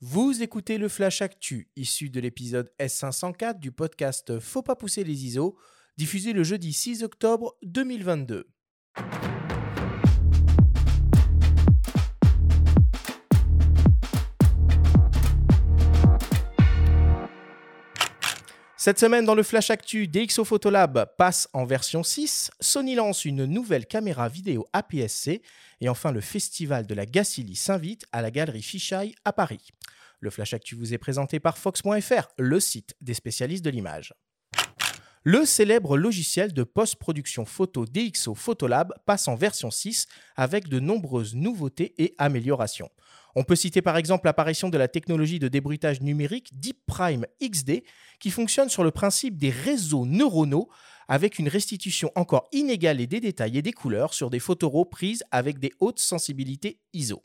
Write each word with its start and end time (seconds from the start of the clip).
Vous 0.00 0.44
écoutez 0.44 0.78
le 0.78 0.88
Flash 0.88 1.22
Actu, 1.22 1.72
issu 1.74 2.08
de 2.08 2.20
l'épisode 2.20 2.72
S504 2.78 3.58
du 3.58 3.72
podcast 3.72 4.38
Faut 4.38 4.62
pas 4.62 4.76
pousser 4.76 5.02
les 5.02 5.24
ISO, 5.24 5.58
diffusé 5.96 6.32
le 6.32 6.44
jeudi 6.44 6.72
6 6.72 7.02
octobre 7.02 7.56
2022. 7.64 8.48
Cette 18.80 19.00
semaine, 19.00 19.24
dans 19.24 19.34
le 19.34 19.42
Flash 19.42 19.70
Actu, 19.70 20.06
DxO 20.06 20.44
Photolab 20.44 21.16
passe 21.18 21.48
en 21.52 21.64
version 21.64 22.04
6, 22.04 22.52
Sony 22.60 22.94
lance 22.94 23.24
une 23.24 23.44
nouvelle 23.44 23.86
caméra 23.86 24.28
vidéo 24.28 24.68
APS-C, 24.72 25.42
et 25.80 25.88
enfin 25.88 26.12
le 26.12 26.20
festival 26.20 26.86
de 26.86 26.94
la 26.94 27.04
Gacilly 27.04 27.56
s'invite 27.56 28.06
à 28.12 28.22
la 28.22 28.30
galerie 28.30 28.62
Fisheye 28.62 29.16
à 29.24 29.32
Paris. 29.32 29.70
Le 30.20 30.30
Flash 30.30 30.54
Actu 30.54 30.76
vous 30.76 30.94
est 30.94 30.98
présenté 30.98 31.40
par 31.40 31.58
Fox.fr, 31.58 32.28
le 32.38 32.60
site 32.60 32.94
des 33.00 33.14
spécialistes 33.14 33.64
de 33.64 33.70
l'image. 33.70 34.14
Le 35.30 35.44
célèbre 35.44 35.98
logiciel 35.98 36.54
de 36.54 36.62
post-production 36.62 37.44
photo 37.44 37.84
DxO 37.84 38.34
Photolab 38.34 38.94
passe 39.04 39.28
en 39.28 39.34
version 39.34 39.70
6 39.70 40.06
avec 40.36 40.68
de 40.68 40.80
nombreuses 40.80 41.34
nouveautés 41.34 41.94
et 41.98 42.14
améliorations. 42.16 42.88
On 43.34 43.44
peut 43.44 43.54
citer 43.54 43.82
par 43.82 43.98
exemple 43.98 44.24
l'apparition 44.24 44.70
de 44.70 44.78
la 44.78 44.88
technologie 44.88 45.38
de 45.38 45.48
débruitage 45.48 46.00
numérique 46.00 46.58
Deep 46.58 46.78
Prime 46.86 47.26
XD 47.42 47.82
qui 48.20 48.30
fonctionne 48.30 48.70
sur 48.70 48.84
le 48.84 48.90
principe 48.90 49.36
des 49.36 49.50
réseaux 49.50 50.06
neuronaux 50.06 50.70
avec 51.08 51.38
une 51.38 51.48
restitution 51.48 52.10
encore 52.14 52.48
inégalée 52.52 53.06
des 53.06 53.20
détails 53.20 53.58
et 53.58 53.62
des 53.62 53.72
couleurs 53.72 54.14
sur 54.14 54.30
des 54.30 54.40
photos 54.40 54.72
RAW 54.72 54.86
prises 54.86 55.24
avec 55.30 55.58
des 55.58 55.74
hautes 55.78 56.00
sensibilités 56.00 56.80
ISO. 56.94 57.22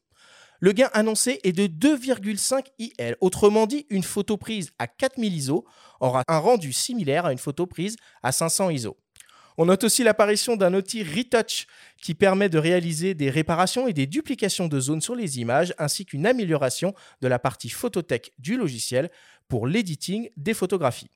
Le 0.59 0.71
gain 0.71 0.89
annoncé 0.93 1.39
est 1.43 1.51
de 1.51 1.67
2,5 1.67 2.63
IL. 2.79 3.15
Autrement 3.21 3.67
dit, 3.67 3.85
une 3.89 4.03
photo 4.03 4.37
prise 4.37 4.71
à 4.79 4.87
4000 4.87 5.33
ISO 5.33 5.65
aura 5.99 6.23
un 6.27 6.37
rendu 6.37 6.71
similaire 6.71 7.25
à 7.25 7.31
une 7.31 7.37
photo 7.37 7.65
prise 7.65 7.95
à 8.21 8.31
500 8.31 8.69
ISO. 8.69 8.97
On 9.57 9.65
note 9.65 9.83
aussi 9.83 10.03
l'apparition 10.03 10.55
d'un 10.55 10.73
outil 10.73 11.03
Retouch 11.03 11.67
qui 12.01 12.15
permet 12.15 12.49
de 12.49 12.57
réaliser 12.57 13.13
des 13.13 13.29
réparations 13.29 13.87
et 13.87 13.93
des 13.93 14.07
duplications 14.07 14.67
de 14.67 14.79
zones 14.79 15.01
sur 15.01 15.15
les 15.15 15.39
images, 15.39 15.75
ainsi 15.77 16.05
qu'une 16.05 16.25
amélioration 16.25 16.93
de 17.21 17.27
la 17.27 17.37
partie 17.37 17.69
phototech 17.69 18.31
du 18.39 18.57
logiciel 18.57 19.11
pour 19.47 19.67
l'editing 19.67 20.29
des 20.37 20.55
photographies. 20.55 21.09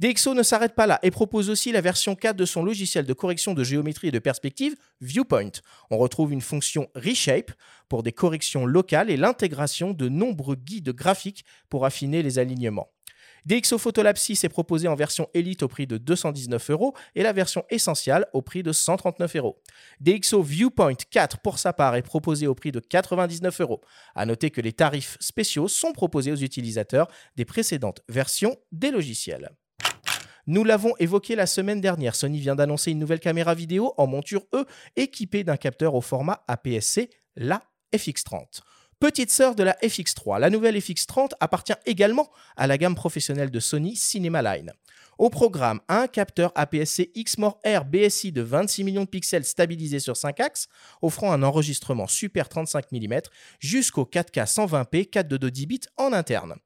DxO 0.00 0.34
ne 0.34 0.42
s'arrête 0.42 0.74
pas 0.74 0.86
là 0.86 0.98
et 1.02 1.10
propose 1.10 1.50
aussi 1.50 1.72
la 1.72 1.80
version 1.80 2.14
4 2.14 2.36
de 2.36 2.44
son 2.44 2.64
logiciel 2.64 3.06
de 3.06 3.12
correction 3.12 3.54
de 3.54 3.64
géométrie 3.64 4.08
et 4.08 4.12
de 4.12 4.18
perspective, 4.18 4.74
Viewpoint. 5.00 5.50
On 5.90 5.98
retrouve 5.98 6.32
une 6.32 6.40
fonction 6.40 6.88
Reshape 6.94 7.52
pour 7.88 8.02
des 8.02 8.12
corrections 8.12 8.66
locales 8.66 9.10
et 9.10 9.16
l'intégration 9.16 9.92
de 9.92 10.08
nombreux 10.08 10.56
guides 10.56 10.90
graphiques 10.90 11.44
pour 11.68 11.84
affiner 11.84 12.22
les 12.22 12.38
alignements. 12.38 12.88
DxO 13.44 13.76
Photolab 13.76 14.16
6 14.16 14.44
est 14.44 14.48
proposé 14.48 14.86
en 14.86 14.94
version 14.94 15.28
Elite 15.34 15.64
au 15.64 15.68
prix 15.68 15.88
de 15.88 15.98
219 15.98 16.70
euros 16.70 16.94
et 17.16 17.24
la 17.24 17.32
version 17.32 17.64
Essential 17.70 18.26
au 18.32 18.40
prix 18.40 18.62
de 18.62 18.72
139 18.72 19.36
euros. 19.36 19.60
DxO 20.00 20.42
Viewpoint 20.42 20.94
4 20.94 21.38
pour 21.40 21.58
sa 21.58 21.72
part 21.72 21.96
est 21.96 22.02
proposé 22.02 22.46
au 22.46 22.54
prix 22.54 22.70
de 22.70 22.78
99 22.78 23.60
euros. 23.60 23.80
A 24.14 24.26
noter 24.26 24.50
que 24.50 24.60
les 24.60 24.72
tarifs 24.72 25.16
spéciaux 25.20 25.66
sont 25.66 25.92
proposés 25.92 26.30
aux 26.30 26.36
utilisateurs 26.36 27.08
des 27.36 27.44
précédentes 27.44 28.02
versions 28.08 28.56
des 28.70 28.92
logiciels. 28.92 29.50
Nous 30.48 30.64
l'avons 30.64 30.92
évoqué 30.98 31.36
la 31.36 31.46
semaine 31.46 31.80
dernière, 31.80 32.16
Sony 32.16 32.40
vient 32.40 32.56
d'annoncer 32.56 32.90
une 32.90 32.98
nouvelle 32.98 33.20
caméra 33.20 33.54
vidéo 33.54 33.94
en 33.96 34.08
monture 34.08 34.42
E 34.52 34.64
équipée 34.96 35.44
d'un 35.44 35.56
capteur 35.56 35.94
au 35.94 36.00
format 36.00 36.42
APS-C, 36.48 37.10
la 37.36 37.62
FX30. 37.94 38.62
Petite 38.98 39.30
sœur 39.30 39.54
de 39.54 39.62
la 39.62 39.74
FX3, 39.82 40.40
la 40.40 40.50
nouvelle 40.50 40.76
FX30 40.76 41.30
appartient 41.38 41.74
également 41.86 42.28
à 42.56 42.66
la 42.66 42.76
gamme 42.76 42.96
professionnelle 42.96 43.50
de 43.50 43.60
Sony 43.60 43.94
Cinema 43.94 44.42
Line. 44.42 44.72
Au 45.22 45.30
programme, 45.30 45.78
un 45.88 46.08
capteur 46.08 46.50
APS-C 46.56 47.12
X-More 47.14 47.60
R 47.64 47.84
BSI 47.84 48.32
de 48.32 48.42
26 48.42 48.82
millions 48.82 49.04
de 49.04 49.08
pixels 49.08 49.44
stabilisé 49.44 50.00
sur 50.00 50.16
5 50.16 50.40
axes, 50.40 50.66
offrant 51.00 51.30
un 51.30 51.44
enregistrement 51.44 52.08
super 52.08 52.48
35 52.48 52.90
mm 52.90 53.20
jusqu'au 53.60 54.02
4K 54.02 54.52
120p 54.52 55.08
422 55.08 55.48
10 55.48 55.66
bits 55.66 55.80
en 55.96 56.12
interne 56.12 56.56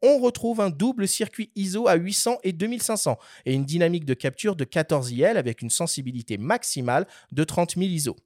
on 0.00 0.18
retrouve 0.18 0.62
un 0.62 0.70
double 0.70 1.06
circuit 1.06 1.50
ISO 1.56 1.88
à 1.88 1.96
800 1.96 2.38
et 2.42 2.52
2500 2.54 3.18
et 3.44 3.52
une 3.52 3.66
dynamique 3.66 4.06
de 4.06 4.14
capture 4.14 4.56
de 4.56 4.64
14 4.64 5.10
IL 5.10 5.36
avec 5.36 5.60
une 5.60 5.70
sensibilité 5.70 6.38
maximale 6.38 7.06
de 7.32 7.44
30 7.44 7.74
000 7.76 7.86
ISO. 7.86 8.16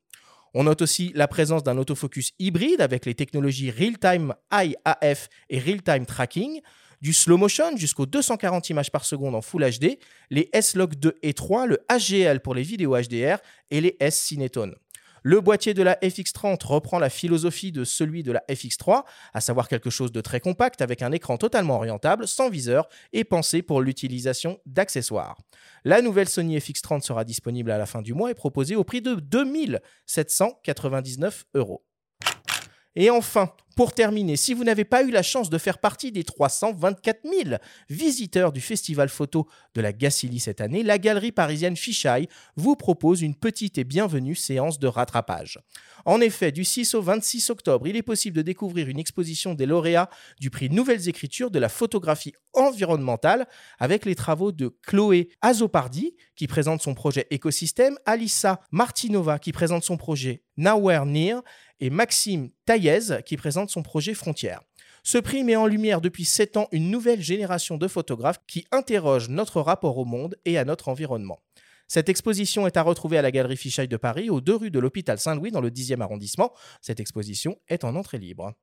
On 0.55 0.65
note 0.65 0.83
aussi 0.83 1.13
la 1.15 1.29
présence 1.29 1.63
d'un 1.63 1.79
autofocus 1.79 2.33
hybride 2.39 2.81
avec 2.81 3.07
les 3.07 3.15
technologies 3.15 3.71
Real-Time 3.71 4.35
IAF 4.53 5.29
et 5.49 5.59
Real-Time 5.59 6.07
Tracking, 6.07 6.61
du 7.01 7.13
slow 7.13 7.37
motion 7.37 7.77
jusqu'aux 7.77 8.07
240 8.07 8.71
images 8.71 8.91
par 8.91 9.05
seconde 9.05 9.35
en 9.35 9.43
Full 9.43 9.65
HD, 9.65 9.99
les 10.31 10.49
S-Log 10.53 10.95
2 10.95 11.19
et 11.23 11.35
3, 11.35 11.67
le 11.67 11.79
HGL 11.91 12.41
pour 12.41 12.55
les 12.55 12.63
vidéos 12.63 12.97
HDR 12.97 13.39
et 13.71 13.81
les 13.81 13.97
S-Cinetone. 14.01 14.75
Le 15.23 15.43
boîtier 15.43 15.75
de 15.75 15.83
la 15.83 15.97
FX30 15.97 16.65
reprend 16.65 16.99
la 16.99 17.11
philosophie 17.11 17.73
de 17.73 17.85
celui 17.85 18.23
de 18.23 18.33
la 18.33 18.43
FX3, 18.49 19.05
à 19.35 19.43
savoir 19.43 19.69
quelque 19.69 19.91
chose 19.91 20.13
de 20.13 20.23
très 20.23 20.41
compact 20.41 20.81
avec 20.81 21.03
un 21.03 21.13
écran 21.13 21.37
totalement 21.37 21.77
orientable, 21.77 22.27
sans 22.27 22.49
viseur 22.49 22.89
et 23.13 23.25
pensé 23.25 23.61
pour 23.61 23.83
l'utilisation 23.83 24.59
d'accessoires. 24.65 25.37
La 25.85 26.01
nouvelle 26.01 26.29
Sony 26.29 26.57
FX30 26.57 27.03
sera 27.03 27.25
disponible 27.25 27.71
à 27.71 27.77
la 27.77 27.85
fin 27.85 28.01
du 28.01 28.15
mois 28.15 28.31
et 28.31 28.35
proposée 28.35 28.77
au 28.77 28.85
prix 28.85 29.03
de 29.03 29.15
2799 29.15 31.45
euros. 31.55 31.85
Et 32.97 33.11
enfin, 33.11 33.53
pour 33.77 33.93
terminer, 33.93 34.37
si 34.37 34.55
vous 34.55 34.65
n'avez 34.65 34.85
pas 34.85 35.03
eu 35.03 35.11
la 35.11 35.23
chance 35.23 35.51
de 35.51 35.59
faire 35.59 35.79
partie 35.79 36.13
des 36.13 36.25
324 36.25 37.21
000 37.25 37.57
visiteurs 37.89 38.53
du 38.53 38.61
festival 38.61 39.09
photo 39.09 39.47
de 39.75 39.81
la 39.81 39.93
Gacilly 39.93 40.41
cette 40.41 40.61
année, 40.61 40.83
la 40.83 40.99
galerie 40.99 41.33
parisienne 41.33 41.77
Fisheye 41.77 42.29
vous 42.57 42.77
propose 42.77 43.23
une 43.23 43.35
petite 43.35 43.79
et 43.79 43.85
bienvenue 43.85 44.35
séance 44.35 44.79
de 44.79 44.87
rattrapage. 44.87 45.59
En 46.05 46.21
effet, 46.21 46.53
du 46.53 46.65
6 46.65 46.95
au 46.95 47.03
26 47.03 47.51
octobre, 47.51 47.87
il 47.87 47.97
est 47.97 48.03
possible 48.03 48.37
de 48.37 48.43
découvrir 48.43 48.89
une 48.89 48.99
exposition 48.99 49.55
des 49.55 49.67
lauréats 49.67 50.11
du 50.41 50.51
prix 50.51 50.71
Nouvelles 50.71 51.09
Écritures 51.09 51.51
de 51.51 51.59
la 51.59 51.69
photographie 51.69 52.35
environnementale 52.55 53.47
avec 53.79 54.05
les 54.05 54.15
travaux 54.15 54.53
de 54.53 54.75
Chloé 54.87 55.29
Azopardi 55.43 56.15
qui 56.37 56.47
présente 56.47 56.83
son 56.83 56.95
projet 56.95 57.27
Écosystème, 57.31 57.99
Alissa 58.07 58.61
Martinova 58.71 59.39
qui 59.39 59.53
présente 59.53 59.85
son 59.85 59.97
projet 59.97 60.43
Nowhere 60.57 61.07
Near 61.07 61.43
et 61.81 61.91
Maxime 61.91 62.51
Taillez 62.67 63.23
qui 63.25 63.37
présente 63.37 63.60
son 63.69 63.83
projet 63.83 64.15
Frontières. 64.15 64.63
Ce 65.03 65.19
prix 65.19 65.45
met 65.45 65.57
en 65.57 65.67
lumière 65.67 66.01
depuis 66.01 66.25
7 66.25 66.57
ans 66.57 66.69
une 66.73 66.91
nouvelle 66.91 67.21
génération 67.21 67.77
de 67.77 67.89
photographes 67.89 68.41
qui 68.47 68.67
interrogent 68.71 69.29
notre 69.29 69.61
rapport 69.61 69.99
au 69.99 70.05
monde 70.05 70.37
et 70.45 70.57
à 70.57 70.65
notre 70.65 70.89
environnement. 70.89 71.41
Cette 71.89 72.09
exposition 72.09 72.67
est 72.67 72.77
à 72.77 72.83
retrouver 72.83 73.19
à 73.19 73.23
la 73.23 73.33
Galerie 73.33 73.57
Fichaille 73.57 73.89
de 73.89 73.97
Paris, 73.97 74.31
aux 74.31 74.41
deux 74.41 74.55
rues 74.55 74.71
de 74.71 74.79
l'hôpital 74.79 75.19
Saint-Louis, 75.19 75.51
dans 75.51 75.61
le 75.61 75.71
10e 75.71 76.01
arrondissement. 76.01 76.53
Cette 76.81 77.01
exposition 77.01 77.59
est 77.69 77.83
en 77.83 77.97
entrée 77.97 78.19
libre. 78.19 78.55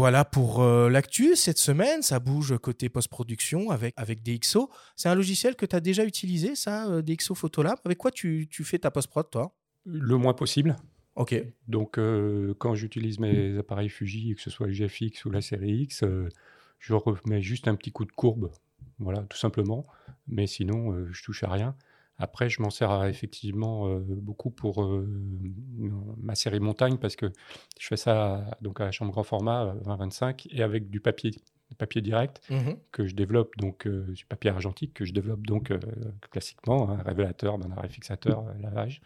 Voilà 0.00 0.24
pour 0.24 0.62
euh, 0.62 0.88
l'actu 0.88 1.36
cette 1.36 1.58
semaine. 1.58 2.00
Ça 2.00 2.20
bouge 2.20 2.56
côté 2.56 2.88
post-production 2.88 3.68
avec, 3.68 3.92
avec 3.98 4.22
DxO. 4.22 4.70
C'est 4.96 5.10
un 5.10 5.14
logiciel 5.14 5.56
que 5.56 5.66
tu 5.66 5.76
as 5.76 5.80
déjà 5.80 6.06
utilisé, 6.06 6.54
ça, 6.54 6.88
euh, 6.88 7.02
DxO 7.02 7.34
Photolab? 7.34 7.78
Avec 7.84 7.98
quoi 7.98 8.10
tu, 8.10 8.48
fais 8.50 8.78
ta 8.78 8.90
post-prod, 8.90 9.28
toi? 9.28 9.54
Le 9.84 10.16
moins 10.16 10.32
possible. 10.32 10.78
Ok. 11.16 11.34
Donc, 11.68 11.98
euh, 11.98 12.54
quand 12.58 12.74
j'utilise 12.74 13.18
mes 13.18 13.58
appareils 13.58 13.90
Fuji, 13.90 14.34
que 14.34 14.40
ce 14.40 14.48
soit 14.48 14.68
le 14.68 14.72
GFX 14.72 15.26
ou 15.26 15.30
la 15.30 15.42
série 15.42 15.82
X, 15.82 16.02
je 16.78 16.94
remets 16.94 17.42
juste 17.42 17.68
un 17.68 17.74
petit 17.74 17.92
coup 17.92 18.06
de 18.06 18.12
courbe. 18.12 18.50
Voilà, 19.00 19.20
tout 19.24 19.36
simplement. 19.36 19.86
Mais 20.26 20.46
sinon, 20.46 20.96
je 21.12 21.22
touche 21.22 21.42
à 21.42 21.50
rien. 21.50 21.76
Après, 22.20 22.50
je 22.50 22.60
m'en 22.60 22.68
sers 22.68 23.04
effectivement 23.06 23.88
euh, 23.88 23.98
beaucoup 24.06 24.50
pour 24.50 24.84
euh, 24.84 25.08
ma 26.18 26.34
série 26.34 26.60
montagne 26.60 26.98
parce 26.98 27.16
que 27.16 27.32
je 27.78 27.86
fais 27.86 27.96
ça 27.96 28.58
donc 28.60 28.78
à 28.80 28.84
la 28.84 28.92
chambre 28.92 29.10
grand 29.10 29.22
format 29.22 29.74
20-25 29.86 30.24
euh, 30.24 30.32
et 30.50 30.62
avec 30.62 30.90
du 30.90 31.00
papier, 31.00 31.30
papier 31.78 32.02
direct 32.02 32.42
mmh 32.50 32.72
que 32.92 33.06
je 33.06 33.14
développe 33.14 33.56
donc 33.56 33.88
du 33.88 34.26
papier 34.26 34.50
argentique 34.50 34.92
que 34.92 35.06
je 35.06 35.14
développe 35.14 35.46
donc 35.46 35.72
classiquement, 36.30 36.90
un 36.90 36.98
hein, 36.98 37.02
révélateur, 37.02 37.54
un 37.54 37.70
arrêt 37.70 37.88
fixateur, 37.88 38.44
lavage. 38.60 39.00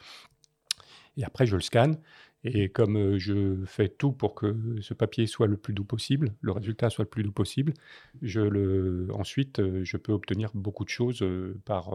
Et 1.17 1.25
après, 1.25 1.47
je 1.47 1.55
le 1.55 1.63
scanne. 1.63 1.99
Et 2.43 2.69
comme 2.69 3.17
je 3.17 3.65
fais 3.65 3.89
tout 3.89 4.13
pour 4.13 4.35
que 4.35 4.57
ce 4.83 4.93
papier 4.93 5.27
soit 5.27 5.47
le 5.47 5.57
plus 5.57 5.73
doux 5.73 5.85
possible, 5.85 6.35
le 6.41 6.53
résultat 6.53 6.91
soit 6.91 7.05
le 7.05 7.09
plus 7.09 7.23
doux 7.23 7.33
possible, 7.33 7.73
je 8.21 8.41
le, 8.41 9.09
ensuite, 9.15 9.63
je 9.83 9.97
peux 9.97 10.13
obtenir 10.13 10.51
beaucoup 10.53 10.85
de 10.85 10.91
choses 10.91 11.25
par 11.65 11.95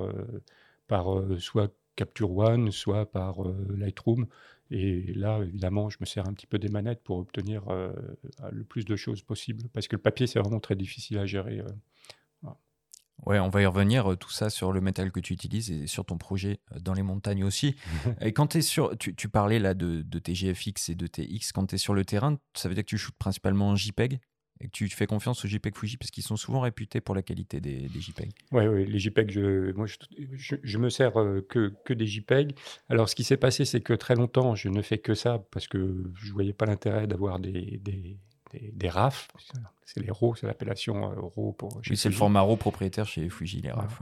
par 0.89 1.17
euh, 1.17 1.39
soit 1.39 1.73
Capture 1.95 2.35
One, 2.35 2.71
soit 2.71 3.09
par 3.09 3.45
euh, 3.47 3.55
Lightroom. 3.77 4.27
Et 4.71 5.13
là, 5.13 5.39
évidemment, 5.41 5.89
je 5.89 5.97
me 6.01 6.05
sers 6.05 6.27
un 6.27 6.33
petit 6.33 6.47
peu 6.47 6.59
des 6.59 6.69
manettes 6.69 7.01
pour 7.01 7.17
obtenir 7.17 7.63
euh, 7.69 7.93
le 8.51 8.63
plus 8.65 8.83
de 8.83 8.97
choses 8.97 9.23
possible, 9.23 9.63
parce 9.73 9.87
que 9.87 9.95
le 9.95 10.01
papier, 10.01 10.27
c'est 10.27 10.39
vraiment 10.39 10.59
très 10.59 10.75
difficile 10.75 11.17
à 11.17 11.25
gérer. 11.25 11.63
Ouais, 13.25 13.39
on 13.39 13.49
va 13.49 13.61
y 13.61 13.65
revenir, 13.65 14.11
euh, 14.11 14.15
tout 14.15 14.29
ça 14.29 14.49
sur 14.49 14.71
le 14.71 14.81
métal 14.81 15.11
que 15.11 15.19
tu 15.19 15.33
utilises 15.33 15.71
et 15.71 15.87
sur 15.87 16.05
ton 16.05 16.17
projet 16.17 16.59
euh, 16.71 16.79
dans 16.79 16.93
les 16.93 17.03
montagnes 17.03 17.43
aussi. 17.43 17.75
et 18.21 18.31
quand 18.31 18.55
es 18.55 18.61
sur, 18.61 18.97
tu, 18.97 19.15
tu, 19.15 19.29
parlais 19.29 19.59
là 19.59 19.73
de, 19.73 20.01
de, 20.01 20.19
tes 20.19 20.33
GFX 20.33 20.89
et 20.89 20.95
de 20.95 21.07
tes 21.07 21.29
X, 21.29 21.51
quand 21.51 21.67
tu 21.67 21.75
es 21.75 21.77
sur 21.77 21.93
le 21.93 22.05
terrain, 22.05 22.37
ça 22.53 22.69
veut 22.69 22.75
dire 22.75 22.83
que 22.83 22.89
tu 22.89 22.97
shootes 22.97 23.17
principalement 23.17 23.69
en 23.69 23.75
JPEG? 23.75 24.19
Et 24.61 24.67
que 24.67 24.71
tu 24.71 24.89
fais 24.89 25.07
confiance 25.07 25.43
aux 25.45 25.47
JPEG 25.47 25.75
Fuji 25.75 25.97
parce 25.97 26.11
qu'ils 26.11 26.23
sont 26.23 26.35
souvent 26.35 26.59
réputés 26.59 26.99
pour 26.99 27.15
la 27.15 27.21
qualité 27.21 27.61
des, 27.61 27.87
des 27.87 28.01
JPEG. 28.01 28.31
Oui, 28.51 28.67
ouais, 28.67 28.85
les 28.85 28.99
JPEG, 28.99 29.31
je, 29.31 29.71
moi, 29.71 29.87
je, 29.87 30.55
je, 30.61 30.77
me 30.77 30.89
sers 30.89 31.17
euh, 31.19 31.45
que, 31.47 31.73
que, 31.85 31.93
des 31.93 32.05
JPEG. 32.05 32.55
Alors, 32.89 33.07
ce 33.07 33.15
qui 33.15 33.23
s'est 33.23 33.37
passé, 33.37 33.63
c'est 33.63 33.81
que 33.81 33.93
très 33.93 34.15
longtemps, 34.15 34.55
je 34.55 34.67
ne 34.67 34.81
fais 34.81 34.97
que 34.97 35.13
ça 35.13 35.45
parce 35.51 35.67
que 35.67 36.11
je 36.15 36.27
ne 36.27 36.33
voyais 36.33 36.53
pas 36.53 36.65
l'intérêt 36.65 37.07
d'avoir 37.07 37.39
des, 37.39 37.79
des, 37.81 38.17
des, 38.53 38.89
RAF. 38.89 39.29
C'est 39.85 40.01
les 40.01 40.11
RAW, 40.11 40.35
c'est 40.35 40.45
l'appellation 40.45 41.09
euh, 41.09 41.21
RAW 41.21 41.53
pour. 41.53 41.77
Oui, 41.89 41.95
c'est 41.95 42.09
le 42.09 42.15
format 42.15 42.41
RAW 42.41 42.57
propriétaire 42.57 43.07
chez 43.07 43.29
Fuji, 43.29 43.61
les 43.61 43.71
RAF. 43.71 44.01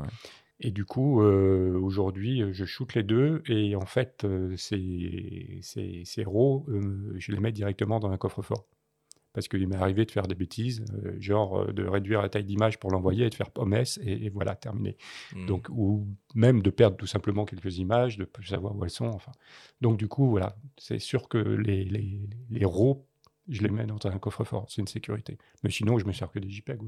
Et 0.59 0.71
du 0.71 0.86
coup, 0.86 1.21
euh, 1.21 1.80
aujourd'hui, 1.80 2.42
je 2.51 2.65
shoot 2.65 2.95
les 2.95 3.04
deux 3.04 3.44
et 3.45 3.75
en 3.75 3.86
fait, 3.86 4.25
ces, 4.57 5.59
ces, 5.62 6.01
ces 6.04 6.24
RAW, 6.24 6.65
je 7.15 7.31
les 7.31 7.39
mets 7.39 7.51
directement 7.51 8.00
dans 8.00 8.09
un 8.09 8.18
coffre-fort 8.18 8.65
parce 9.38 9.48
qu'il 9.48 9.68
m'est 9.68 9.75
arrivé 9.75 10.04
de 10.04 10.10
faire 10.10 10.25
des 10.25 10.34
bêtises, 10.34 10.84
euh, 11.06 11.16
genre 11.19 11.60
euh, 11.60 11.72
de 11.72 11.86
réduire 11.86 12.24
la 12.24 12.30
taille 12.30 12.44
d'image 12.44 12.80
pour 12.80 12.89
l'envoyer 12.89 13.28
et 13.28 13.30
de 13.30 13.36
faire 13.36 13.51
pommes 13.51 13.75
et, 14.01 14.30
voilà, 14.31 14.56
terminé. 14.56 14.98
Hmm. 15.36 15.45
Donc, 15.45 15.68
ou 15.69 16.07
même 16.34 16.63
de 16.63 16.72
perdre 16.72 16.98
tout 16.98 17.06
simplement 17.06 17.45
quelques 17.45 17.78
images, 17.78 18.18
de 18.18 18.28
ne 18.36 18.44
savoir 18.44 18.75
où 18.75 18.84
elles 18.84 18.89
sont. 18.89 19.06
Enfin. 19.06 19.31
Donc, 19.80 20.00
du 20.00 20.07
coup, 20.07 20.28
voilà, 20.28 20.56
c'est 20.75 20.98
sûr 20.98 21.30
que 21.30 21.38
les, 21.38 21.86
les, 21.86 22.28
les 22.50 22.66
RAW, 22.66 23.06
je 23.48 23.62
les 23.62 23.69
mets 23.69 23.86
dans 23.86 24.00
un 24.07 24.18
coffre-fort, 24.18 24.66
c'est 24.69 24.81
une 24.81 24.88
sécurité. 24.88 25.38
Mais 25.63 25.69
sinon, 25.69 26.00
je 26.00 26.07
me 26.07 26.13
sers 26.13 26.31
que 26.31 26.40
des 26.40 26.50
JPEG. 26.50 26.80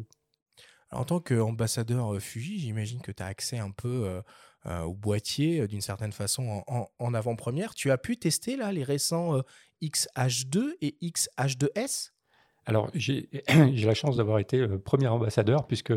en 0.90 1.06
tant 1.06 1.20
qu'ambassadeur 1.20 2.16
euh, 2.16 2.20
Fuji, 2.20 2.58
j'imagine 2.58 3.00
que 3.00 3.12
tu 3.12 3.22
as 3.22 3.28
accès 3.28 3.60
un 3.60 3.70
peu 3.70 4.24
au 4.66 4.96
boîtier 4.96 5.68
d'une 5.68 5.82
certaine 5.82 6.14
façon 6.14 6.64
en, 6.66 6.88
en 6.98 7.14
avant-première. 7.14 7.76
Tu 7.76 7.92
as 7.92 8.00
pu 8.00 8.18
tester 8.18 8.56
là 8.56 8.72
les 8.72 8.84
récents 8.84 9.40
XH2 9.84 10.78
et 10.82 10.98
XH2S 11.04 12.10
alors, 12.70 12.92
j'ai 12.94 13.28
la 13.48 13.94
chance 13.96 14.18
d'avoir 14.18 14.38
été 14.38 14.58
le 14.58 14.78
premier 14.78 15.08
ambassadeur, 15.08 15.66
puisque 15.66 15.94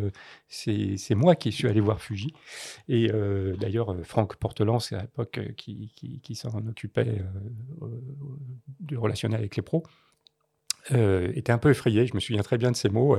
c'est 0.49 1.15
moi 1.15 1.37
qui 1.37 1.53
suis 1.53 1.69
allé 1.69 1.81
voir 1.81 2.01
Fuji. 2.01 2.33
Et 2.89 3.11
euh, 3.13 3.55
d'ailleurs, 3.57 3.95
Franck 4.05 4.37
Portelance, 4.37 4.93
à 4.93 5.03
l'époque, 5.03 5.39
euh, 5.39 5.53
qui, 5.55 6.35
s'en 6.35 6.67
occupait 6.67 7.21
euh, 7.83 7.87
du 8.81 8.97
relationnel 8.97 9.39
avec 9.39 9.57
les 9.57 9.63
pros, 9.63 9.85
était 10.91 11.53
un 11.53 11.59
peu 11.59 11.71
effrayé. 11.71 12.07
Je 12.07 12.15
me 12.15 12.21
souviens 12.21 12.43
très 12.43 12.57
bien 12.57 12.71
de 12.71 12.77
ces 12.77 12.89
mots. 12.89 13.17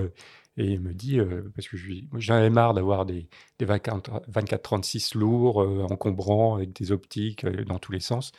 et 0.57 0.65
il 0.65 0.81
me 0.81 0.93
dit, 0.93 1.19
parce 1.55 1.67
que 1.67 1.77
j'en 2.17 2.35
avais 2.35 2.49
marre 2.49 2.73
d'avoir 2.73 3.05
des, 3.05 3.29
des 3.59 3.65
24-36 3.65 5.17
lourds, 5.17 5.57
encombrants, 5.91 6.55
avec 6.55 6.73
des 6.73 6.91
optiques 6.91 7.45
dans 7.45 7.77
tous 7.77 7.91
les 7.91 8.01
sens. 8.01 8.31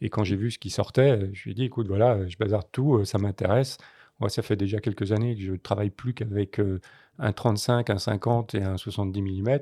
Et 0.00 0.08
quand 0.08 0.24
j'ai 0.24 0.36
vu 0.36 0.50
ce 0.50 0.58
qui 0.58 0.70
sortait, 0.70 1.28
je 1.34 1.42
lui 1.42 1.50
ai 1.50 1.54
dit, 1.54 1.64
écoute, 1.64 1.88
voilà, 1.88 2.26
je 2.26 2.38
bazarde 2.38 2.68
tout, 2.72 3.04
ça 3.04 3.18
m'intéresse. 3.18 3.76
Moi, 4.20 4.28
ça 4.28 4.42
fait 4.42 4.56
déjà 4.56 4.80
quelques 4.80 5.12
années 5.12 5.34
que 5.34 5.42
je 5.42 5.52
ne 5.52 5.56
travaille 5.56 5.90
plus 5.90 6.14
qu'avec 6.14 6.60
euh, 6.60 6.80
un 7.18 7.32
35, 7.32 7.88
un 7.90 7.98
50 7.98 8.54
et 8.54 8.62
un 8.62 8.76
70 8.76 9.22
mm. 9.22 9.58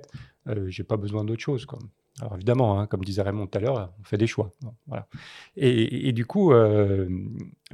Euh, 0.48 0.66
je 0.68 0.82
n'ai 0.82 0.86
pas 0.86 0.96
besoin 0.96 1.24
d'autre 1.24 1.42
chose. 1.42 1.66
Alors 2.20 2.34
évidemment, 2.34 2.80
hein, 2.80 2.86
comme 2.86 3.04
disait 3.04 3.22
Raymond 3.22 3.46
tout 3.46 3.58
à 3.58 3.60
l'heure, 3.60 3.92
on 4.00 4.04
fait 4.04 4.16
des 4.16 4.26
choix. 4.26 4.50
voilà. 4.86 5.06
et, 5.56 6.12
du 6.12 6.26
coup, 6.26 6.52
euh, 6.52 7.08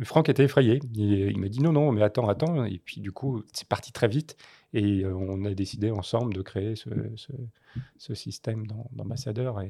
Franck 0.02 0.28
était 0.28 0.44
effrayé. 0.44 0.80
Il, 0.94 1.38
m'a 1.38 1.48
dit 1.48 1.60
non, 1.60 1.72
non, 1.72 1.92
mais 1.92 2.02
attends, 2.02 2.28
attends. 2.28 2.64
Et 2.64 2.78
puis 2.84 3.00
du 3.00 3.12
coup, 3.12 3.42
c'est 3.52 3.68
parti 3.68 3.92
très 3.92 4.08
vite. 4.08 4.36
Et 4.74 5.06
on 5.06 5.44
a 5.44 5.54
décidé 5.54 5.90
ensemble 5.92 6.34
de 6.34 6.42
créer 6.42 6.74
ce, 6.76 8.14
système 8.14 8.66
d'ambassadeur. 8.92 9.62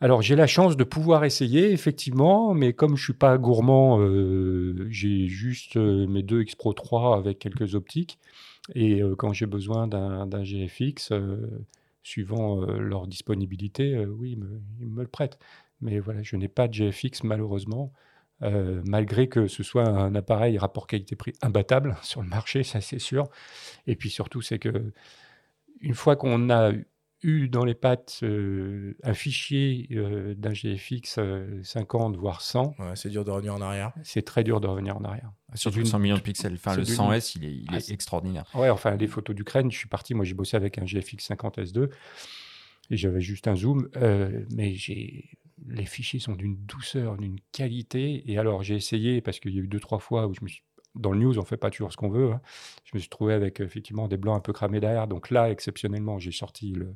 Alors 0.00 0.22
j'ai 0.22 0.34
la 0.34 0.46
chance 0.46 0.76
de 0.78 0.84
pouvoir 0.84 1.24
essayer, 1.24 1.72
effectivement, 1.72 2.54
mais 2.54 2.72
comme 2.72 2.96
je 2.96 3.04
suis 3.04 3.12
pas 3.12 3.36
gourmand, 3.36 4.00
euh, 4.00 4.86
j'ai 4.88 5.26
juste 5.28 5.76
euh, 5.76 6.06
mes 6.06 6.22
deux 6.22 6.40
X 6.42 6.54
Pro 6.54 6.72
3 6.72 7.18
avec 7.18 7.38
quelques 7.38 7.74
optiques. 7.74 8.18
Et 8.74 9.02
euh, 9.02 9.14
quand 9.14 9.34
j'ai 9.34 9.46
besoin 9.46 9.86
d'un 9.88 10.42
GFX, 10.42 11.12
suivant 12.02 12.62
leur 12.62 13.06
disponibilité, 13.06 14.06
oui, 14.06 14.38
ils 14.80 14.88
me, 14.88 15.02
le 15.02 15.08
prêtent. 15.08 15.38
Mais 15.82 15.98
voilà, 15.98 16.22
je 16.22 16.36
n'ai 16.36 16.48
pas 16.48 16.66
de 16.66 16.72
GFX 16.72 17.24
malheureusement, 17.24 17.92
malgré 18.40 19.28
que 19.28 19.48
ce 19.48 19.62
soit 19.62 19.86
un 19.86 20.14
appareil 20.14 20.56
rapport 20.56 20.86
qualité-prix 20.86 21.34
imbattable 21.42 21.96
sur 22.02 22.22
le 22.22 22.28
marché, 22.28 22.62
ça 22.62 22.80
c'est 22.80 22.98
sûr. 22.98 23.28
Et 23.86 23.96
puis 23.96 24.08
surtout, 24.08 24.40
c'est 24.40 24.58
que 24.58 24.92
une 25.82 25.94
fois 25.94 26.16
qu'on 26.16 26.48
a 26.50 26.72
eu 27.22 27.48
dans 27.48 27.64
les 27.64 27.74
pattes 27.74 28.20
euh, 28.22 28.96
un 29.02 29.14
fichier 29.14 29.88
euh, 29.92 30.34
d'un 30.34 30.52
GFX 30.52 31.18
50, 31.62 32.14
euh, 32.14 32.18
voire 32.18 32.40
100. 32.40 32.74
c'est 32.94 33.10
dur 33.10 33.24
de 33.24 33.30
revenir 33.30 33.54
en 33.54 33.60
arrière. 33.60 33.92
C'est 34.02 34.24
très 34.24 34.44
dur 34.44 34.60
de 34.60 34.66
revenir 34.66 34.96
en 34.96 35.04
arrière. 35.04 35.30
Surtout 35.54 35.84
100 35.84 35.98
millions 35.98 36.16
de 36.16 36.22
pixels. 36.22 36.54
Enfin, 36.54 36.76
le 36.76 36.84
100S, 36.84 37.36
il 37.36 37.44
est, 37.44 37.52
il 37.52 37.66
ah, 37.68 37.76
est 37.76 37.90
extraordinaire. 37.90 38.44
Ouais, 38.54 38.70
enfin, 38.70 38.96
les 38.96 39.08
photos 39.08 39.34
d'Ukraine, 39.34 39.70
je 39.70 39.76
suis 39.76 39.88
parti, 39.88 40.14
moi 40.14 40.24
j'ai 40.24 40.34
bossé 40.34 40.56
avec 40.56 40.78
un 40.78 40.84
GFX 40.84 41.30
50S2 41.30 41.90
et 42.92 42.96
j'avais 42.96 43.20
juste 43.20 43.48
un 43.48 43.56
zoom, 43.56 43.88
mais 44.50 44.74
j'ai 44.74 45.38
les 45.68 45.84
fichiers 45.84 46.20
sont 46.20 46.34
d'une 46.34 46.56
douceur, 46.56 47.16
d'une 47.16 47.38
qualité. 47.52 48.30
Et 48.30 48.38
alors, 48.38 48.62
j'ai 48.62 48.76
essayé, 48.76 49.20
parce 49.20 49.40
qu'il 49.40 49.54
y 49.54 49.58
a 49.58 49.62
eu 49.62 49.68
deux, 49.68 49.80
trois 49.80 49.98
fois 49.98 50.26
où 50.26 50.34
je 50.34 50.40
me 50.42 50.48
suis 50.48 50.62
dans 50.94 51.12
le 51.12 51.18
news, 51.18 51.38
on 51.38 51.44
fait 51.44 51.56
pas 51.56 51.70
toujours 51.70 51.92
ce 51.92 51.96
qu'on 51.96 52.08
veut. 52.08 52.32
Hein. 52.32 52.40
Je 52.84 52.92
me 52.94 53.00
suis 53.00 53.08
trouvé 53.08 53.34
avec 53.34 53.60
effectivement 53.60 54.08
des 54.08 54.16
blancs 54.16 54.36
un 54.36 54.40
peu 54.40 54.52
cramés 54.52 54.80
derrière. 54.80 55.06
Donc 55.06 55.30
là, 55.30 55.50
exceptionnellement, 55.50 56.18
j'ai 56.18 56.32
sorti 56.32 56.72
le, 56.72 56.94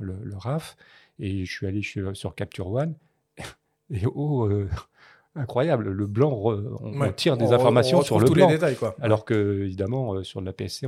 le, 0.00 0.36
RAF 0.36 0.76
et 1.18 1.44
je 1.44 1.52
suis 1.52 1.66
allé 1.66 1.82
sur, 1.82 2.34
Capture 2.34 2.68
One. 2.68 2.94
Et 3.90 4.06
oh, 4.06 4.46
euh, 4.46 4.68
incroyable, 5.36 5.90
le 5.90 6.06
blanc, 6.06 6.32
on, 6.32 7.12
tire 7.12 7.36
des 7.36 7.52
informations 7.52 8.02
sur 8.02 8.18
le 8.18 8.30
blanc. 8.30 8.48
détails, 8.48 8.76
quoi. 8.76 8.96
Alors 9.00 9.24
que, 9.24 9.62
évidemment, 9.62 10.14
euh, 10.14 10.22
sur 10.22 10.40
de 10.40 10.46
la 10.46 10.52
PSC, 10.52 10.86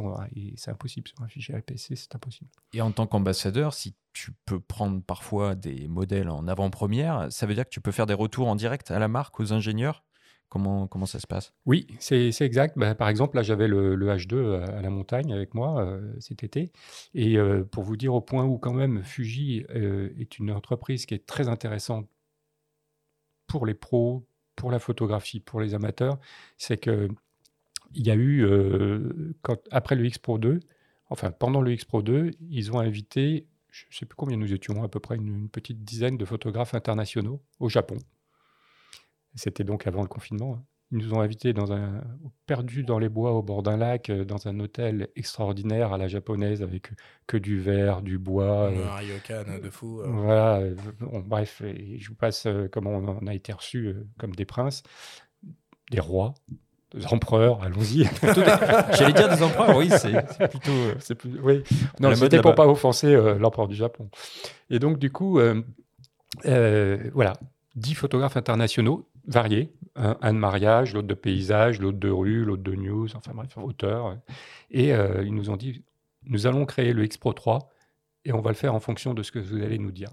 c'est 0.56 0.70
impossible. 0.70 1.08
Sur 1.08 1.22
un 1.22 1.28
fichier 1.28 1.54
APS-C, 1.54 1.94
c'est 1.94 2.14
impossible. 2.14 2.48
Et 2.72 2.80
en 2.80 2.90
tant 2.90 3.06
qu'ambassadeur, 3.06 3.74
si 3.74 3.94
tu 4.12 4.32
peux 4.46 4.60
prendre 4.60 5.02
parfois 5.02 5.54
des 5.54 5.88
modèles 5.88 6.30
en 6.30 6.48
avant-première, 6.48 7.26
ça 7.30 7.46
veut 7.46 7.54
dire 7.54 7.64
que 7.64 7.70
tu 7.70 7.82
peux 7.82 7.92
faire 7.92 8.06
des 8.06 8.14
retours 8.14 8.48
en 8.48 8.56
direct 8.56 8.90
à 8.90 8.98
la 8.98 9.08
marque, 9.08 9.38
aux 9.40 9.52
ingénieurs? 9.52 10.04
Comment, 10.48 10.86
comment 10.86 11.06
ça 11.06 11.18
se 11.18 11.26
passe? 11.26 11.52
Oui, 11.64 11.86
c'est 11.98 12.30
exact. 12.40 12.78
Bah, 12.78 12.94
par 12.94 13.08
exemple, 13.08 13.36
là, 13.36 13.42
j'avais 13.42 13.66
le, 13.66 13.96
H2 13.96 14.62
à, 14.62 14.80
la 14.80 14.90
montagne 14.90 15.32
avec 15.32 15.54
moi 15.54 15.84
euh, 15.84 16.14
cet 16.20 16.44
été. 16.44 16.72
Et 17.14 17.36
euh, 17.36 17.64
pour 17.64 17.82
vous 17.82 17.96
dire 17.96 18.14
au 18.14 18.20
point 18.20 18.44
où, 18.44 18.56
quand 18.56 18.72
même, 18.72 19.02
Fuji 19.02 19.66
euh, 19.74 20.10
est 20.18 20.38
une 20.38 20.52
entreprise 20.52 21.04
qui 21.04 21.14
est 21.14 21.26
très 21.26 21.48
intéressante 21.48 22.08
pour 23.48 23.66
les 23.66 23.74
pros, 23.74 24.26
pour 24.54 24.70
la 24.70 24.78
photographie, 24.78 25.40
pour 25.40 25.60
les 25.60 25.74
amateurs, 25.74 26.18
c'est 26.58 26.76
que 26.76 27.08
il 27.94 28.06
y 28.06 28.10
a 28.10 28.16
eu, 28.16 28.44
après 29.70 29.94
le 29.94 30.04
X 30.04 30.18
Pro 30.18 30.38
2, 30.38 30.58
enfin 31.08 31.30
pendant 31.30 31.60
le 31.60 31.72
X 31.72 31.84
Pro 31.84 32.02
2, 32.02 32.32
ils 32.50 32.72
ont 32.72 32.80
invité, 32.80 33.46
je 33.70 33.86
ne 33.88 33.94
sais 33.94 34.06
plus 34.06 34.16
combien 34.16 34.36
nous 34.36 34.52
étions, 34.52 34.82
à 34.82 34.88
peu 34.88 34.98
près 34.98 35.14
une 35.14 35.48
petite 35.48 35.84
dizaine 35.84 36.16
de 36.16 36.24
photographes 36.24 36.74
internationaux 36.74 37.40
au 37.60 37.68
Japon. 37.68 37.96
C'était 39.36 39.64
donc 39.64 39.86
avant 39.86 40.02
le 40.02 40.08
confinement. 40.08 40.54
Hein. 40.54 40.64
Ils 40.92 40.98
nous 40.98 41.14
ont 41.14 41.20
invités 41.20 41.52
dans 41.52 41.72
un 41.72 42.00
perdu 42.46 42.84
dans 42.84 43.00
les 43.00 43.08
bois 43.08 43.32
au 43.32 43.42
bord 43.42 43.64
d'un 43.64 43.76
lac, 43.76 44.08
euh, 44.08 44.24
dans 44.24 44.46
un 44.46 44.60
hôtel 44.60 45.08
extraordinaire 45.16 45.92
à 45.92 45.98
la 45.98 46.06
japonaise 46.06 46.62
avec 46.62 46.90
que 47.26 47.36
du 47.36 47.58
verre, 47.58 48.02
du 48.02 48.18
bois. 48.18 48.68
Un 48.68 48.76
euh, 48.76 48.94
ryokan 48.94 49.58
de 49.60 49.68
fou. 49.68 50.00
Euh. 50.00 50.06
Voilà. 50.06 50.62
bref, 51.24 51.60
je 51.62 52.08
vous 52.08 52.14
passe 52.14 52.46
comment 52.70 52.92
on 52.92 53.26
a 53.26 53.34
été 53.34 53.52
reçus 53.52 53.96
comme 54.16 54.32
des 54.36 54.44
princes, 54.44 54.84
des 55.90 55.98
rois, 55.98 56.34
des 56.94 57.04
empereurs. 57.06 57.64
Allons-y. 57.64 58.04
J'allais 58.96 59.12
dire 59.12 59.28
des 59.28 59.42
empereurs. 59.42 59.76
Oui, 59.76 59.90
c'est 59.90 60.48
plutôt. 60.48 60.70
C'est 61.00 61.16
plus, 61.16 61.40
oui. 61.40 61.64
Non, 61.98 62.14
c'était 62.14 62.40
pour 62.40 62.54
pas 62.54 62.68
offenser 62.68 63.12
l'empereur 63.40 63.66
du 63.66 63.74
Japon. 63.74 64.08
Et 64.70 64.78
donc 64.78 65.00
du 65.00 65.10
coup, 65.10 65.40
voilà, 66.44 67.32
dix 67.74 67.94
photographes 67.94 68.36
internationaux 68.36 69.08
variés. 69.26 69.72
Un, 69.98 70.34
de 70.34 70.38
mariage, 70.38 70.92
l'autre 70.92 71.08
de 71.08 71.14
paysage, 71.14 71.80
l'autre 71.80 71.98
de 71.98 72.10
rue, 72.10 72.44
l'autre 72.44 72.62
de 72.62 72.74
news, 72.74 73.08
enfin 73.16 73.32
bref, 73.34 73.56
auteur. 73.56 74.18
Et 74.70 74.92
euh, 74.92 75.24
ils 75.24 75.34
nous 75.34 75.48
ont 75.48 75.56
dit, 75.56 75.84
nous 76.24 76.46
allons 76.46 76.66
créer 76.66 76.92
le 76.92 77.02
X 77.04 77.16
Pro 77.16 77.32
3 77.32 77.70
et 78.26 78.32
on 78.34 78.42
va 78.42 78.50
le 78.50 78.56
faire 78.56 78.74
en 78.74 78.80
fonction 78.80 79.14
de 79.14 79.22
ce 79.22 79.32
que 79.32 79.38
vous 79.38 79.62
allez 79.62 79.78
nous 79.78 79.92
dire. 79.92 80.10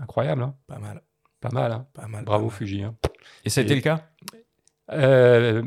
Incroyable, 0.00 0.42
hein? 0.42 0.54
Pas 0.66 0.78
mal. 0.78 1.00
Pas 1.40 1.48
mal, 1.50 1.72
hein? 1.72 1.86
Pas 1.94 2.08
mal. 2.08 2.24
Bravo 2.24 2.50
Fuji. 2.50 2.82
Hein 2.82 2.94
et 3.44 3.48
c'était 3.48 3.74
le 3.74 3.80
cas? 3.80 4.10
Euh, 4.92 5.62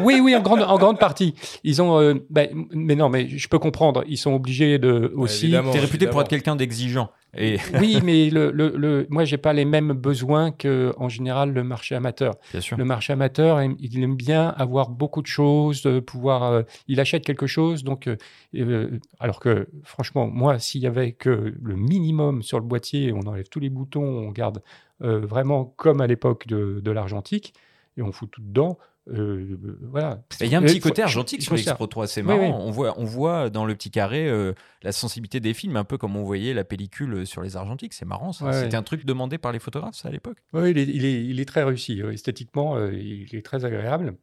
oui, 0.00 0.20
oui, 0.20 0.34
en 0.34 0.40
grande, 0.40 0.62
en 0.62 0.78
grande 0.78 0.98
partie. 0.98 1.34
Ils 1.64 1.82
ont, 1.82 2.00
euh, 2.00 2.14
ben, 2.30 2.48
mais 2.72 2.94
non, 2.94 3.10
mais 3.10 3.28
je 3.28 3.48
peux 3.48 3.58
comprendre. 3.58 4.04
Ils 4.06 4.16
sont 4.16 4.32
obligés 4.32 4.78
de 4.78 5.12
aussi. 5.14 5.50
T'es 5.50 5.80
réputé 5.80 6.06
pour 6.06 6.20
être 6.22 6.28
quelqu'un 6.28 6.56
d'exigeant. 6.56 7.10
Et 7.36 7.58
Oui, 7.80 8.00
mais 8.02 8.30
le, 8.30 8.50
le, 8.50 8.72
le- 8.76 9.06
moi, 9.10 9.24
j'ai 9.24 9.36
pas 9.36 9.52
les 9.52 9.64
mêmes 9.64 9.92
besoins 9.92 10.50
que 10.52 10.94
en 10.96 11.08
général 11.08 11.52
le 11.52 11.62
marché 11.64 11.94
amateur. 11.94 12.34
bien 12.52 12.60
sûr. 12.60 12.76
Le 12.76 12.84
marché 12.84 13.12
amateur, 13.12 13.60
il 13.62 14.02
aime 14.02 14.16
bien 14.16 14.48
avoir 14.56 14.90
beaucoup 14.90 15.22
de 15.22 15.26
choses, 15.26 15.88
pouvoir. 16.06 16.42
euh, 16.44 16.62
il 16.88 17.00
achète 17.00 17.24
quelque 17.24 17.46
chose, 17.46 17.84
donc. 17.84 18.06
euh, 18.06 18.16
euh, 18.54 18.98
alors 19.20 19.40
que, 19.40 19.68
franchement, 19.82 20.26
moi, 20.26 20.58
s'il 20.58 20.80
y 20.82 20.86
avait 20.86 21.12
que 21.12 21.54
le 21.60 21.76
minimum 21.76 22.42
sur 22.42 22.58
le 22.58 22.64
boîtier, 22.64 23.12
on 23.12 23.20
enlève 23.26 23.48
tous 23.48 23.60
les 23.60 23.70
boutons, 23.70 24.02
on 24.02 24.30
garde 24.30 24.62
euh, 25.02 25.20
vraiment 25.20 25.64
comme 25.76 26.00
à 26.00 26.06
l'époque 26.06 26.46
de, 26.46 26.80
de 26.82 26.90
l'argentique, 26.90 27.52
et 27.98 28.02
on 28.02 28.12
fout 28.12 28.30
tout 28.30 28.40
dedans. 28.42 28.78
Euh, 29.08 29.56
voilà. 29.82 30.22
Mais 30.40 30.46
Il 30.46 30.52
y 30.52 30.54
a 30.54 30.58
un 30.58 30.62
Euh, 30.62 30.66
petit 30.66 30.80
côté 30.80 31.02
argentique 31.02 31.42
sur 31.42 31.52
ça. 31.52 31.56
l'X-Pro 31.56 31.86
3, 31.86 32.06
c'est 32.06 32.20
Oui, 32.22 32.26
marrant. 32.26 32.40
oui. 32.58 32.64
On, 32.66 32.70
voit, 32.70 32.94
on 32.98 33.04
voit 33.04 33.50
dans 33.50 33.64
le 33.64 33.74
petit 33.74 33.90
carré 33.90 34.28
euh, 34.28 34.52
la 34.82 34.92
sensibilité 34.92 35.40
des 35.40 35.54
films, 35.54 35.76
un 35.76 35.84
peu 35.84 35.96
comme 35.98 36.16
on 36.16 36.22
voyait 36.24 36.54
la 36.54 36.64
pellicule 36.64 37.26
sur 37.26 37.42
les 37.42 37.56
argentiques. 37.56 37.92
C'est 37.94 38.04
marrant. 38.04 38.28
Ouais, 38.40 38.52
C'était 38.52 38.66
ouais. 38.68 38.74
un 38.74 38.82
truc 38.82 39.04
demandé 39.04 39.38
par 39.38 39.52
les 39.52 39.58
photographes 39.58 39.94
ça, 39.96 40.08
à 40.08 40.10
l'époque. 40.10 40.38
Oui, 40.52 40.70
il 40.72 40.78
est, 40.78 40.82
il 40.84 41.04
est- 41.04 41.24
il 41.24 41.40
est 41.40 41.44
très 41.44 41.62
réussi. 41.64 42.02
euh, 42.02 42.12
Esthétiquement, 42.12 42.76
euh, 42.76 42.92
il 42.92 43.34
est 43.34 43.44
très 43.44 43.64
agréable. 43.64 44.16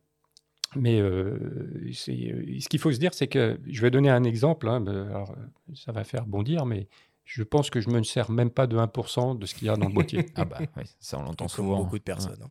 Mais 0.75 0.99
euh, 0.99 1.37
euh, 1.87 1.91
ce 1.93 2.67
qu'il 2.67 2.79
faut 2.79 2.91
se 2.91 2.97
dire, 2.99 3.13
c'est 3.13 3.27
que 3.27 3.59
je 3.67 3.81
vais 3.81 3.91
donner 3.91 4.09
un 4.09 4.23
exemple. 4.23 4.67
hein, 4.67 4.79
ben, 4.81 5.07
alors, 5.07 5.31
euh, 5.31 5.73
ça 5.75 5.91
va 5.91 6.03
faire 6.03 6.25
bondir, 6.25 6.65
mais 6.65 6.87
je 7.25 7.43
pense 7.43 7.69
que 7.69 7.79
je 7.79 7.89
me 7.89 8.01
sers 8.03 8.31
même 8.31 8.49
pas 8.49 8.65
de 8.67 8.75
1% 8.77 9.35
de 9.37 9.45
ce 9.45 9.53
qu'il 9.55 9.67
y 9.67 9.69
a 9.69 9.75
dans 9.77 9.87
le 9.87 9.93
boîtier. 9.93 10.25
Ah 10.35 10.45
bah 10.45 10.57
ouais, 10.75 10.83
ça 10.99 11.19
on 11.19 11.23
l'entend 11.23 11.47
souvent. 11.47 11.77
beaucoup 11.77 11.99
de 11.99 12.03
personnes. 12.03 12.41
hein. 12.43 12.49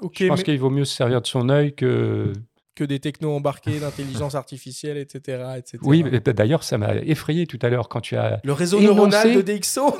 Je 0.00 0.26
pense 0.26 0.38
mais 0.38 0.44
qu'il 0.44 0.58
vaut 0.58 0.70
mieux 0.70 0.84
se 0.84 0.94
servir 0.94 1.20
de 1.20 1.26
son 1.26 1.48
œil 1.48 1.74
que. 1.74 2.32
que 2.74 2.84
des 2.84 2.98
technos 3.00 3.32
embarqués, 3.34 3.78
l'intelligence 3.78 4.34
artificielle, 4.34 4.96
etc., 4.96 5.42
etc. 5.58 5.78
Oui, 5.82 6.02
mais 6.02 6.20
d'ailleurs, 6.20 6.64
ça 6.64 6.78
m'a 6.78 6.96
effrayé 6.96 7.46
tout 7.46 7.58
à 7.62 7.68
l'heure 7.68 7.88
quand 7.88 8.00
tu 8.00 8.16
as, 8.16 8.40
Le 8.44 8.52
réseau 8.52 8.78
Énoncé. 8.78 8.94
neuronal 8.94 9.34
de 9.34 9.42
DxO 9.42 9.94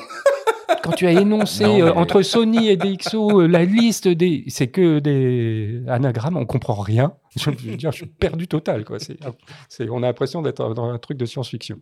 quand 0.81 0.91
tu 0.91 1.07
as 1.07 1.11
énoncé 1.11 1.63
Non, 1.63 1.75
mais- 1.75 1.81
euh, 1.83 1.93
entre 1.93 2.21
Sony 2.21 2.69
et 2.69 2.77
DxO 2.77 3.41
euh, 3.41 3.47
la 3.47 3.63
liste 3.63 4.07
des. 4.07 4.43
C'est 4.47 4.67
que 4.67 4.99
des 4.99 5.81
anagrammes, 5.87 6.37
on 6.37 6.45
comprend 6.45 6.75
rien. 6.75 7.13
Je 7.35 7.49
veux 7.49 7.77
dire, 7.77 7.91
je 7.91 7.97
suis 7.97 8.05
perdu 8.05 8.47
total. 8.47 8.83
Quoi. 8.85 8.97
C'est, 8.99 9.89
on 9.89 9.97
a 10.03 10.07
l'impression 10.07 10.41
d'être 10.41 10.73
dans 10.73 10.89
un 10.89 10.97
truc 10.99 11.17
de 11.17 11.25
science-fiction. 11.25 11.79